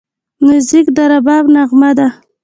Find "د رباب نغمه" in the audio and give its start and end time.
0.95-1.91